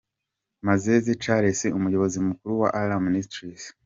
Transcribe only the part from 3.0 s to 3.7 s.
Ministries.